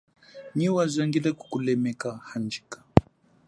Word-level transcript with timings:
Nyi 0.55 0.67
wazangile 0.75 1.29
kukulemeka, 1.39 2.09
handjika. 2.29 2.77